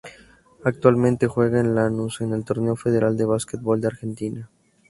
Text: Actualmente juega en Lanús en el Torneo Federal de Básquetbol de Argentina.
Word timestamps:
Actualmente 0.63 1.27
juega 1.27 1.59
en 1.59 1.75
Lanús 1.75 2.21
en 2.21 2.33
el 2.33 2.43
Torneo 2.43 2.75
Federal 2.75 3.15
de 3.15 3.25
Básquetbol 3.25 3.79
de 3.81 3.87
Argentina. 3.89 4.49